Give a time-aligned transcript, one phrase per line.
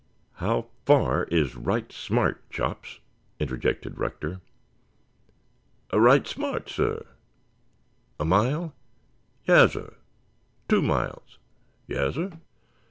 [0.37, 3.01] "How far is 'right smart,' Chops?"
[3.39, 4.41] interjected Rector.
[5.91, 7.01] "A right smart, sah."
[8.19, 8.73] "A mile?"
[9.47, 9.93] "Yassir."
[10.67, 11.37] "Two miles?"
[11.87, 12.39] "Yassir."